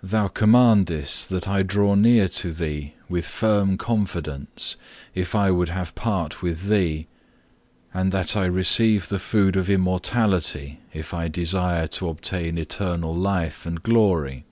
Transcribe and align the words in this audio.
2. 0.00 0.06
Thou 0.06 0.28
commandest 0.28 1.28
that 1.28 1.46
I 1.46 1.62
draw 1.62 1.94
near 1.94 2.26
to 2.26 2.52
Thee 2.54 2.94
with 3.10 3.26
firm 3.26 3.76
confidence, 3.76 4.76
if 5.14 5.34
I 5.34 5.50
would 5.50 5.68
have 5.68 5.94
part 5.94 6.40
with 6.40 6.68
Thee, 6.70 7.06
and 7.92 8.12
that 8.12 8.34
I 8.34 8.46
receive 8.46 9.08
the 9.10 9.18
food 9.18 9.54
of 9.56 9.68
immortality, 9.68 10.80
if 10.94 11.12
I 11.12 11.28
desire 11.28 11.86
to 11.88 12.08
obtain 12.08 12.56
eternal 12.56 13.14
life 13.14 13.66
and 13.66 13.82
glory. 13.82 14.44